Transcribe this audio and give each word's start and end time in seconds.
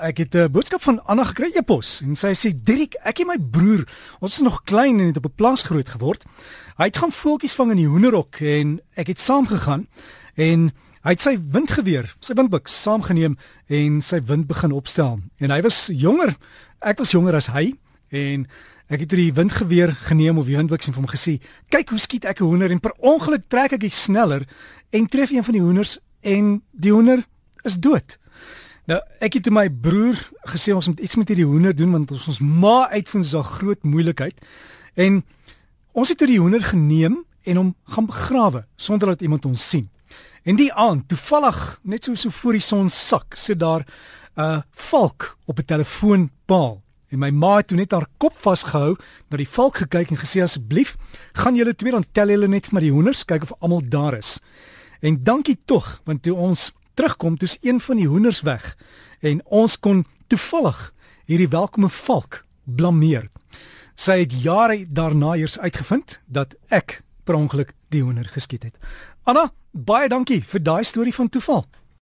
Ek 0.00 0.16
het 0.16 0.34
'n 0.34 0.50
boodskap 0.50 0.82
van 0.82 1.04
Anna 1.04 1.24
gekry 1.24 1.50
e-pos 1.54 2.00
en 2.00 2.16
sy 2.16 2.32
sê 2.32 2.52
Dirk, 2.56 2.94
ek 3.04 3.20
en 3.20 3.26
my 3.26 3.38
broer, 3.38 3.84
ons 4.20 4.32
is 4.32 4.40
nog 4.40 4.62
klein 4.64 4.98
en 5.00 5.06
het 5.06 5.16
op 5.16 5.24
'n 5.24 5.34
plaas 5.34 5.62
groot 5.62 5.88
geword. 5.88 6.24
Hy 6.76 6.84
het 6.84 6.96
gaan 6.96 7.12
voeltjies 7.12 7.54
vang 7.54 7.70
in 7.70 7.76
die 7.76 7.86
hoenderhok 7.86 8.40
en 8.40 8.80
ek 8.94 9.06
het 9.06 9.20
saam 9.20 9.46
gegaan 9.46 9.86
en 10.36 10.72
hy 11.02 11.10
het 11.10 11.20
sy 11.20 11.38
windgeweer, 11.50 12.16
sy 12.20 12.32
windbuks 12.34 12.82
saamgeneem 12.82 13.36
en 13.66 14.00
sy 14.00 14.22
wind 14.24 14.46
begin 14.46 14.72
opstel. 14.72 15.20
En 15.36 15.50
hy 15.50 15.60
was 15.60 15.90
jonger, 15.92 16.36
ek 16.80 16.98
was 16.98 17.10
jonger 17.10 17.34
as 17.34 17.46
hy 17.46 17.74
en 18.08 18.46
ek 18.88 19.00
het 19.00 19.08
die 19.08 19.32
windgeweer 19.32 19.92
geneem 19.92 20.38
of 20.38 20.46
die 20.46 20.56
windbuks 20.56 20.86
en 20.86 20.92
vir 20.94 21.02
hom 21.02 21.12
gesê, 21.12 21.40
"Kyk 21.68 21.88
hoe 21.88 21.98
skiet 21.98 22.24
ek 22.24 22.40
'n 22.40 22.44
hoender 22.44 22.70
en 22.70 22.80
per 22.80 22.94
ongeluk 22.98 23.48
trek 23.48 23.72
ek 23.72 23.82
hy 23.82 23.90
sneller 23.90 24.48
en 24.90 25.06
tref 25.06 25.30
een 25.30 25.44
van 25.44 25.52
die 25.52 25.62
hoenders 25.62 25.98
en 26.22 26.62
die 26.72 26.92
hoender 26.92 27.26
is 27.64 27.76
dood." 27.76 28.18
Nou, 28.90 28.98
ek 29.22 29.36
het 29.38 29.46
my 29.54 29.68
broer 29.70 30.18
gesê 30.50 30.72
ons 30.74 30.88
moet 30.90 30.98
iets 30.98 31.14
met 31.14 31.28
hierdie 31.30 31.46
hoender 31.46 31.74
doen 31.78 31.92
want 31.94 32.10
ons 32.10 32.24
ons 32.32 32.40
ma 32.42 32.88
uitvind 32.90 33.24
is 33.24 33.36
'n 33.38 33.46
groot 33.46 33.82
moeilikheid. 33.86 34.34
En 34.96 35.22
ons 35.92 36.08
het 36.08 36.18
hierdie 36.18 36.40
hoender 36.40 36.62
geneem 36.62 37.24
en 37.44 37.56
hom 37.56 37.74
gaan 37.84 38.06
begrawe 38.06 38.64
sonder 38.76 39.08
dat 39.08 39.22
iemand 39.22 39.44
ons 39.44 39.68
sien. 39.68 39.88
En 40.42 40.56
die 40.56 40.72
aand, 40.72 41.08
toevallig, 41.08 41.78
net 41.82 42.04
so 42.04 42.14
so 42.14 42.30
voor 42.30 42.52
die 42.52 42.60
son 42.60 42.88
sak, 42.88 43.34
sit 43.34 43.60
daar 43.60 43.86
'n 44.36 44.40
uh, 44.40 44.60
valk 44.70 45.36
op 45.46 45.58
'n 45.58 45.64
telefoonpaal. 45.64 46.82
En 47.10 47.18
my 47.18 47.30
ma 47.30 47.56
het 47.56 47.66
toe 47.66 47.76
net 47.76 47.92
haar 47.92 48.08
kop 48.18 48.36
vasgehou, 48.36 48.96
na 49.28 49.36
die 49.36 49.48
valk 49.48 49.76
gekyk 49.76 50.10
en 50.10 50.16
gesê 50.16 50.42
asseblief, 50.42 50.96
gaan 51.32 51.54
julle 51.54 51.74
twee 51.74 51.92
dan 51.92 52.04
tel 52.12 52.28
julle 52.28 52.48
net 52.48 52.72
maar 52.72 52.82
die 52.82 52.92
hoenders, 52.92 53.24
kyk 53.24 53.42
of 53.42 53.52
almal 53.60 53.82
daar 53.88 54.16
is. 54.16 54.40
En 55.00 55.22
dankie 55.22 55.58
tog, 55.64 56.00
want 56.04 56.22
toe 56.22 56.34
ons 56.34 56.72
terugkom, 57.00 57.38
toe's 57.40 57.56
een 57.64 57.80
van 57.80 57.96
die 57.96 58.08
hoenders 58.08 58.42
weg 58.44 58.74
en 59.24 59.40
ons 59.48 59.78
kon 59.80 60.02
toevallig 60.28 60.80
hierdie 61.30 61.48
welkome 61.48 61.88
valk 61.88 62.42
blameer. 62.64 63.30
Sy 63.96 64.18
het 64.22 64.34
jare 64.42 64.82
daarna 64.88 65.34
eers 65.40 65.58
uitgevind 65.58 66.18
dat 66.26 66.56
ek 66.68 67.00
per 67.24 67.38
ongeluk 67.38 67.72
die 67.88 68.02
hoender 68.04 68.28
geskiet 68.28 68.66
het. 68.68 68.76
Anna, 69.24 69.48
baie 69.72 70.08
dankie 70.12 70.42
vir 70.44 70.62
daai 70.64 70.84
storie 70.84 71.14
van 71.14 71.28
toeval. 71.32 71.64